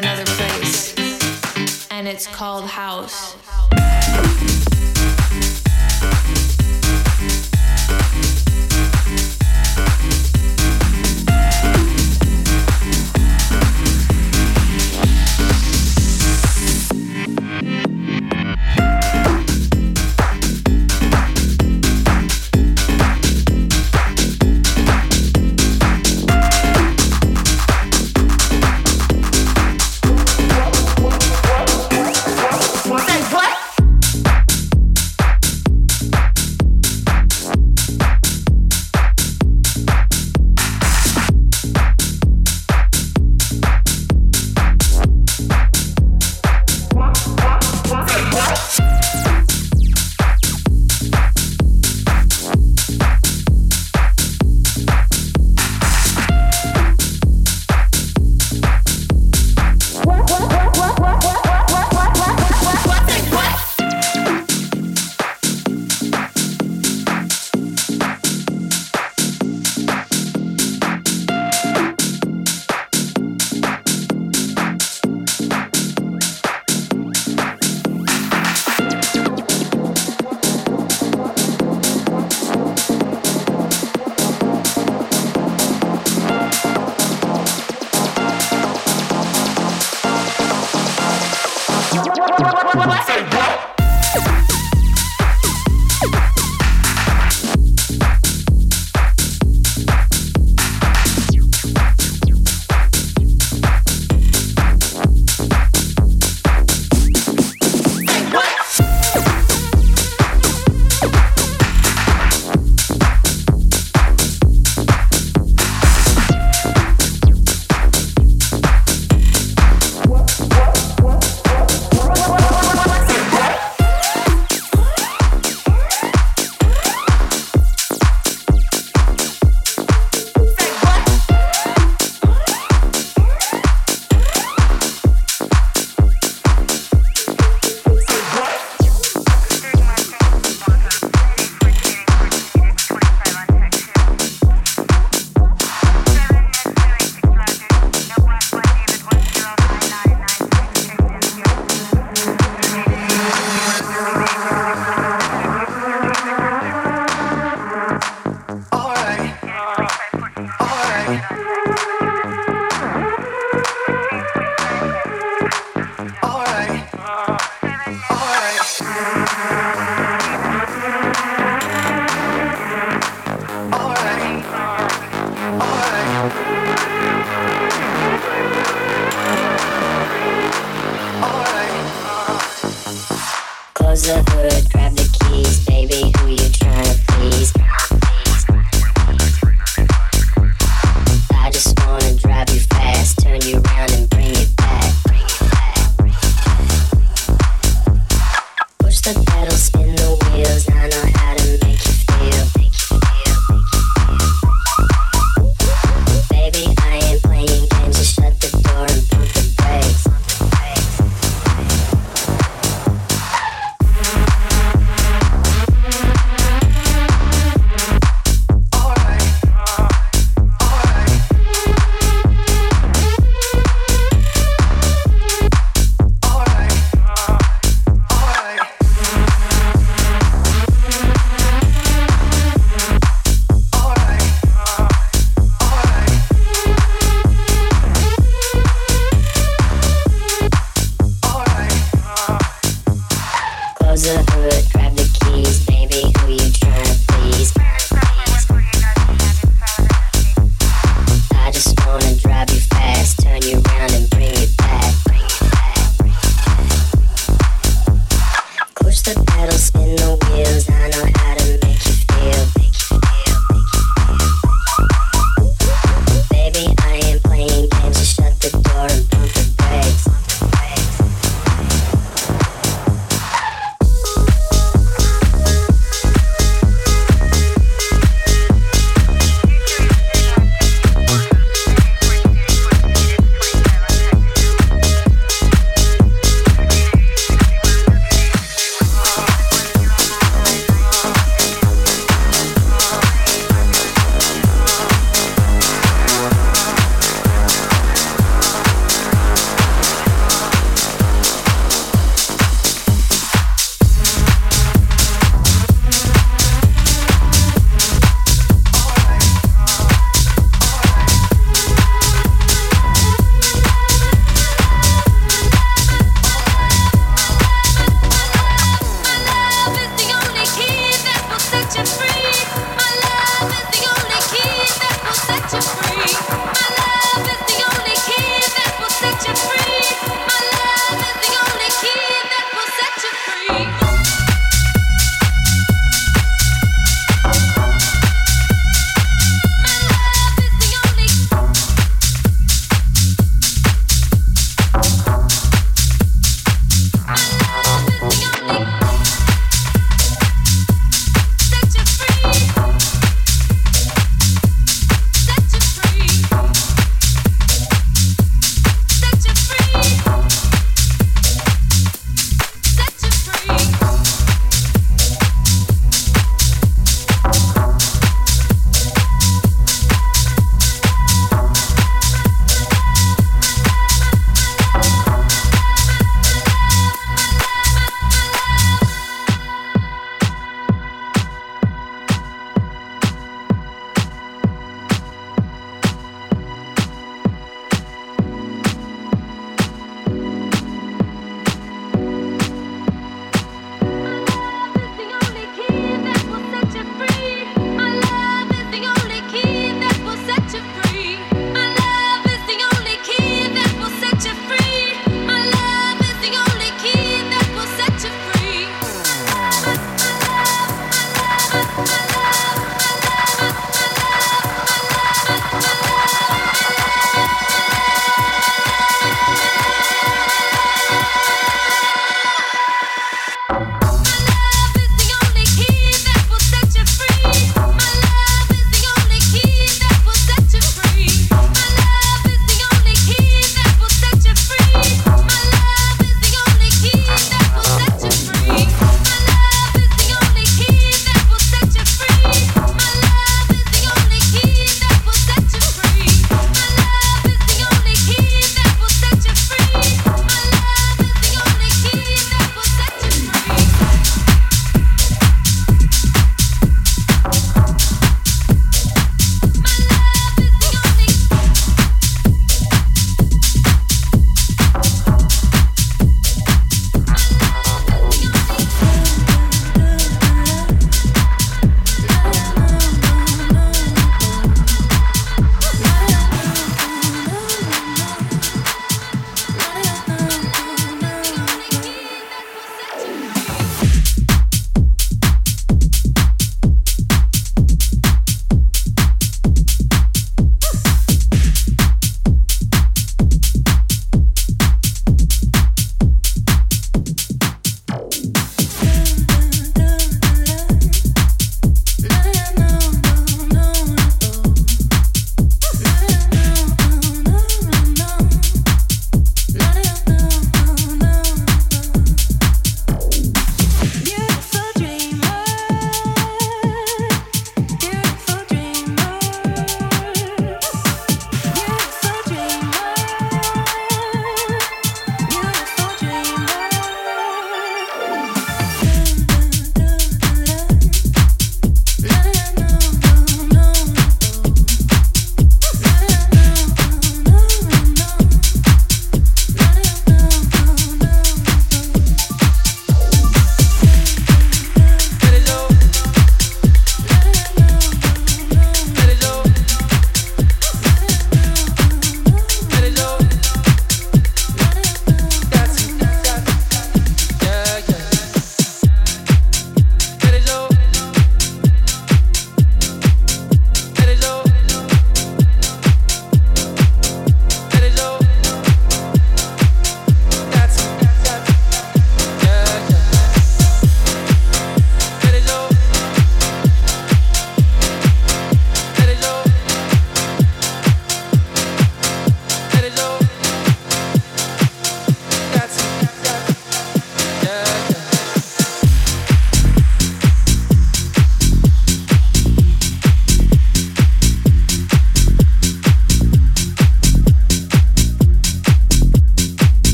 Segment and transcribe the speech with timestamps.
[0.00, 0.94] another place,
[1.90, 3.36] and it's called house.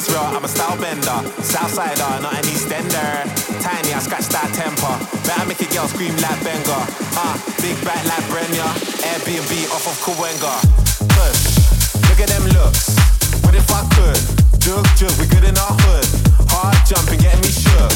[0.00, 1.20] Israel, I'm a style bender.
[1.44, 3.20] Southsider, not an Eastender.
[3.60, 4.96] Tiny, I scratch that temper.
[5.28, 6.80] Better make a girl scream like Benga.
[7.20, 8.64] Ah, big back like Brenya.
[9.04, 10.56] Airbnb off of Kawenga.
[11.04, 12.96] Push, look at them looks.
[13.44, 14.20] What if I could?
[14.64, 16.08] Jug, jug, we good in our hood.
[16.48, 17.92] Hard jumping, getting me shook.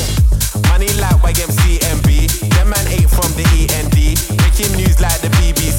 [0.68, 2.52] Money like YMCMB.
[2.52, 3.96] Them man ain't from the END.
[4.44, 5.73] Making news like the BBC.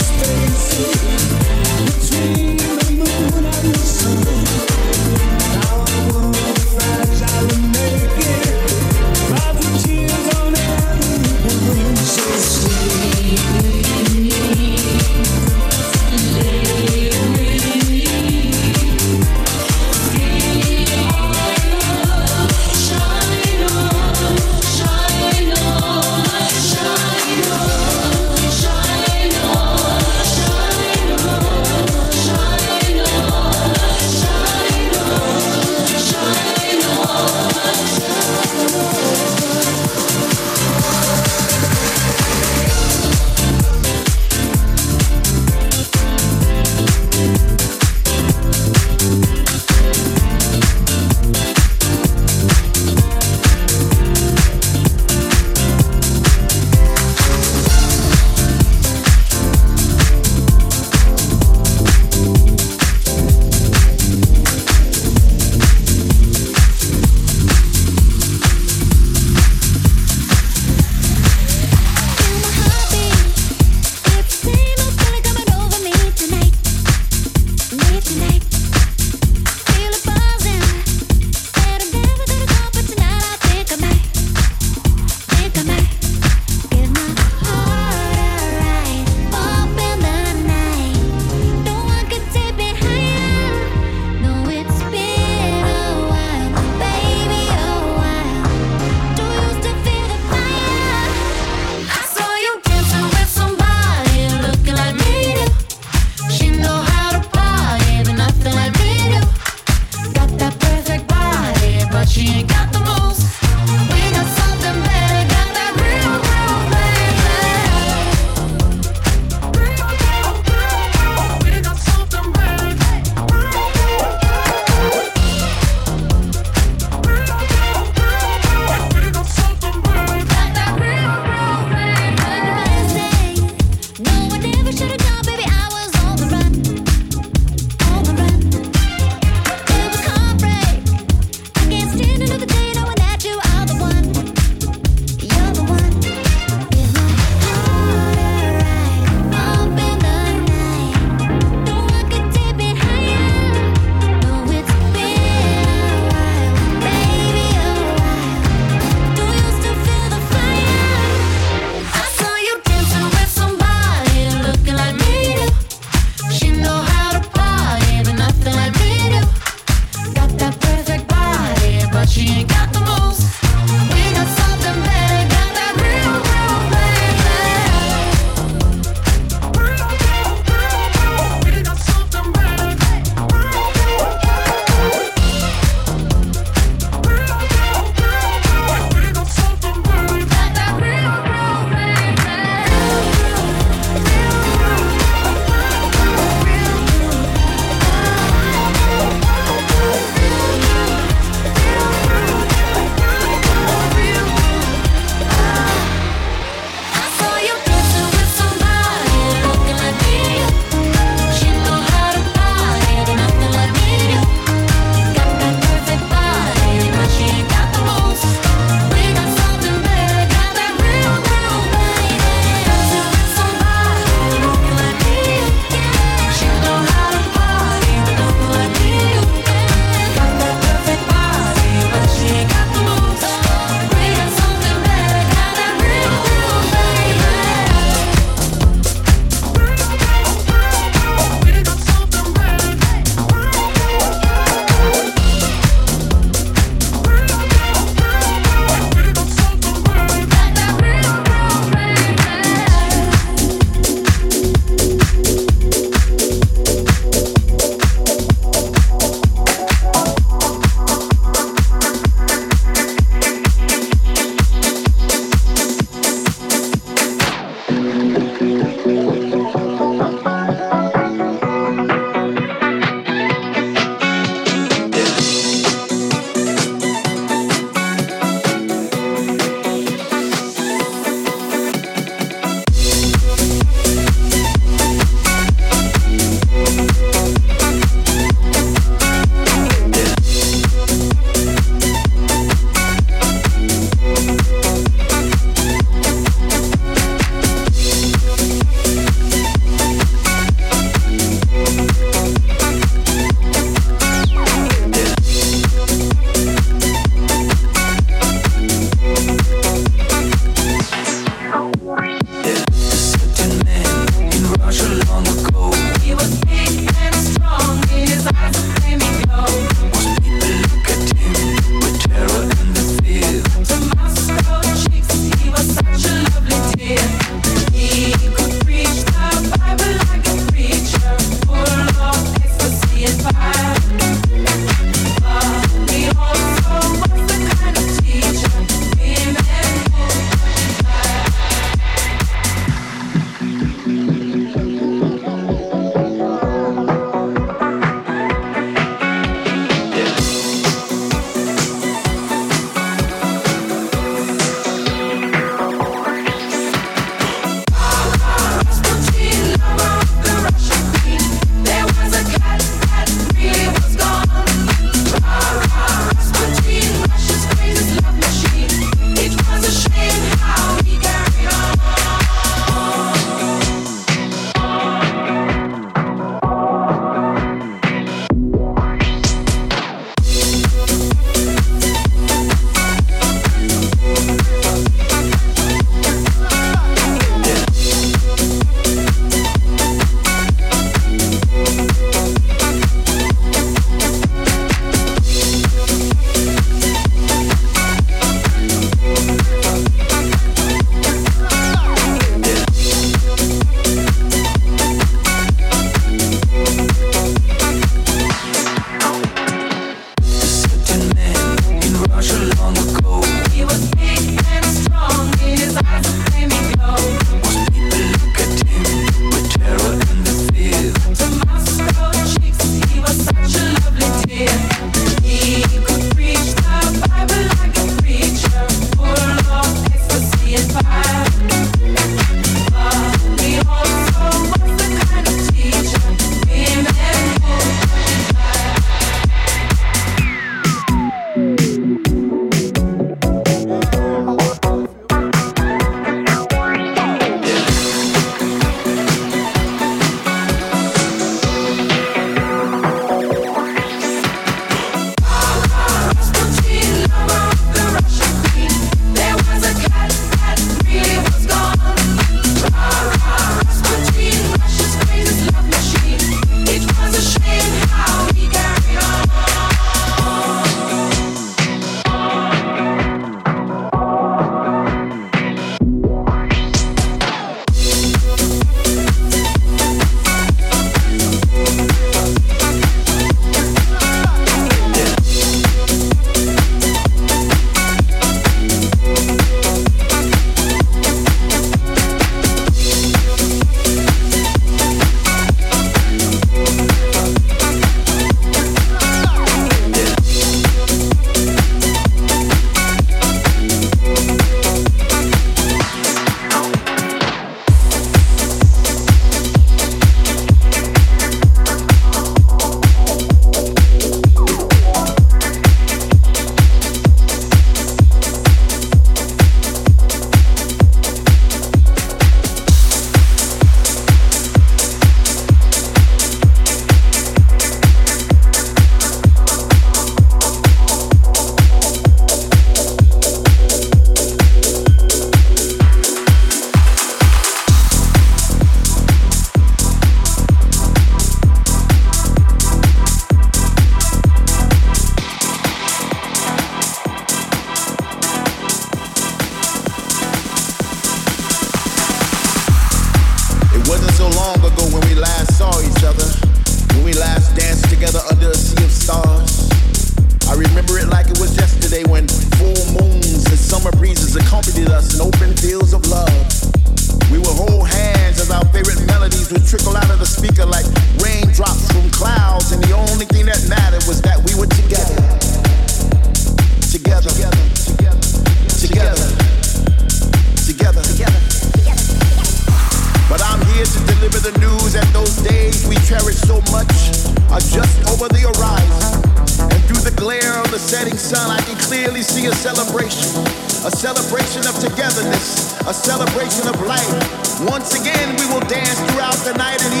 [597.67, 600.00] Once again, we will dance throughout the night and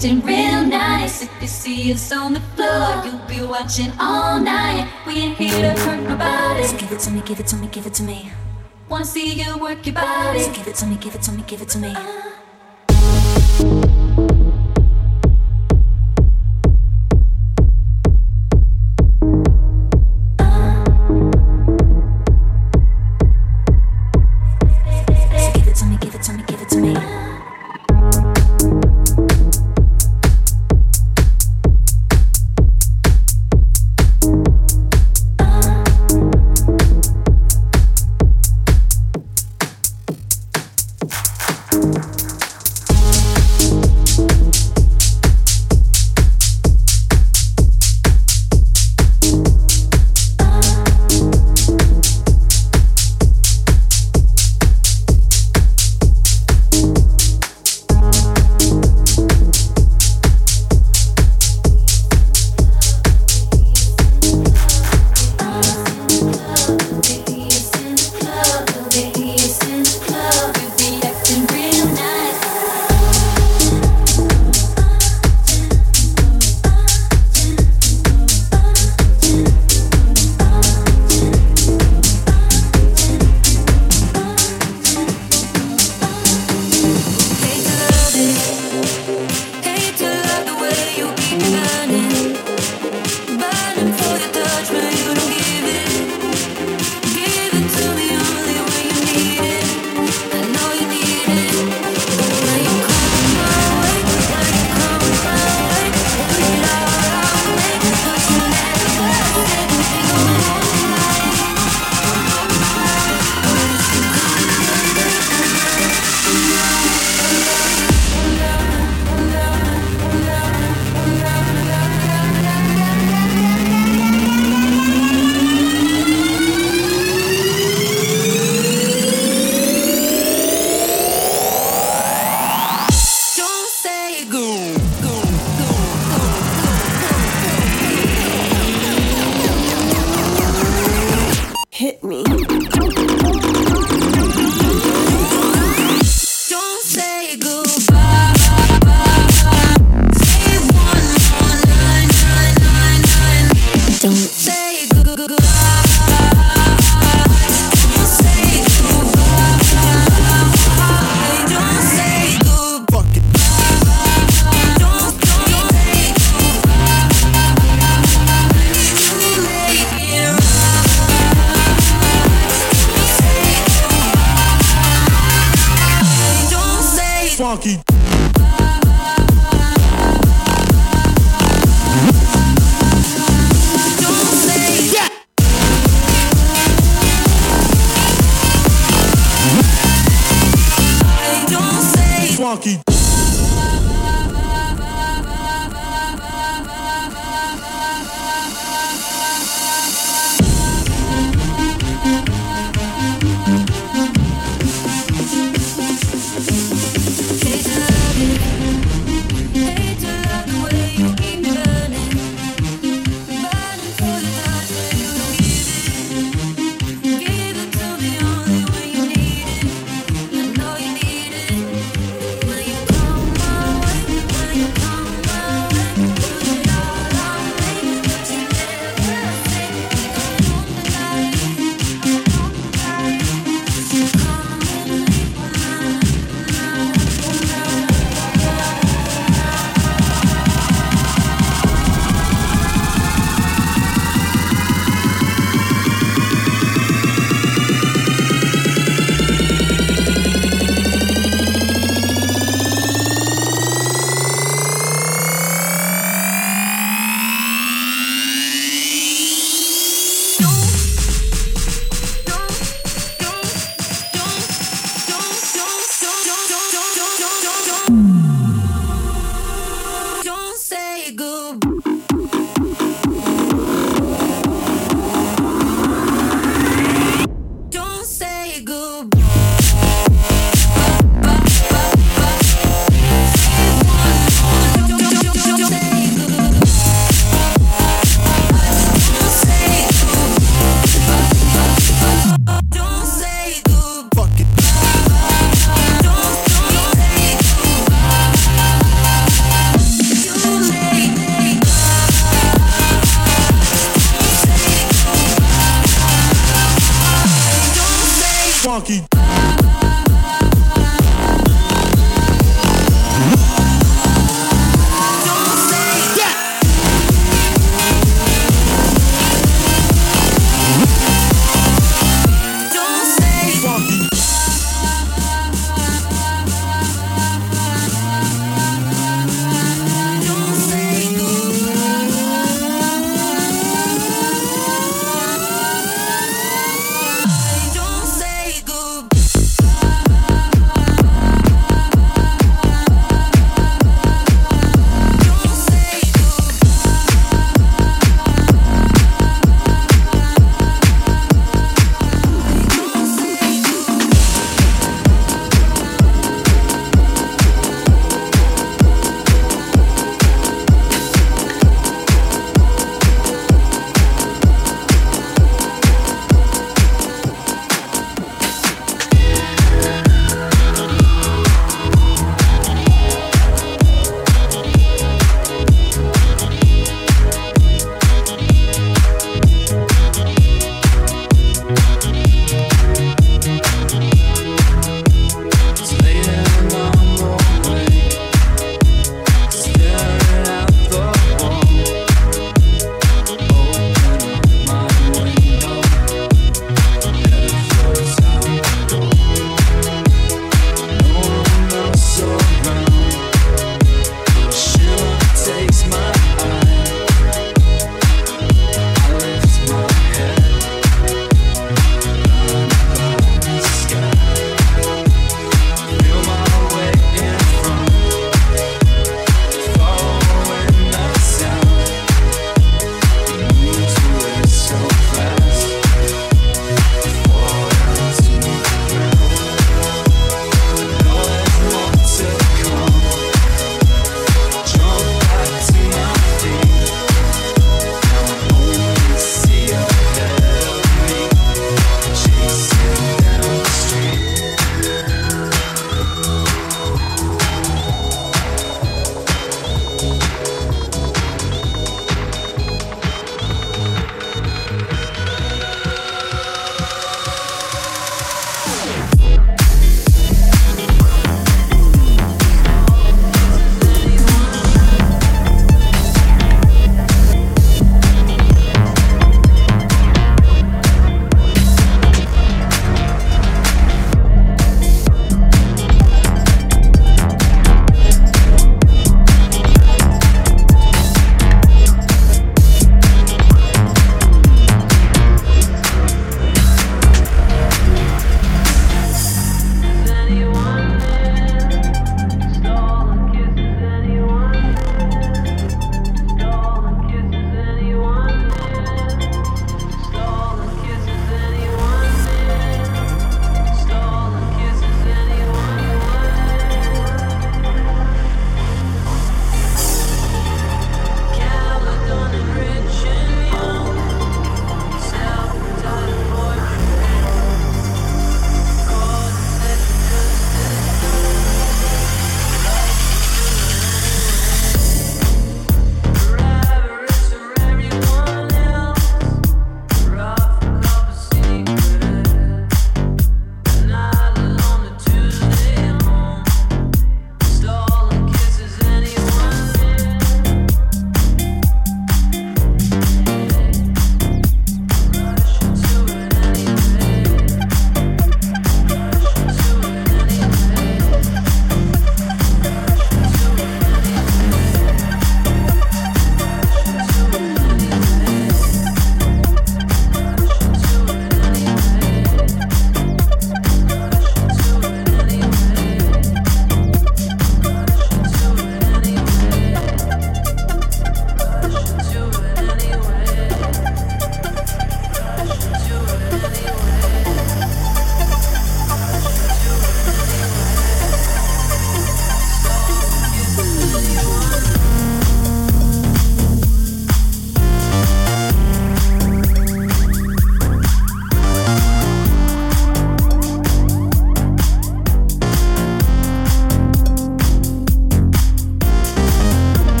[0.00, 1.22] acting real nice.
[1.22, 4.90] If you see us on the floor, you'll be watching all night.
[5.06, 6.64] We ain't here to hurt nobody.
[6.64, 8.32] So give it to me, give it to me, give it to me.
[8.88, 10.40] Wanna see you work your body.
[10.40, 11.88] So give it to me, give it to me, give it to me.
[11.94, 12.29] Uh.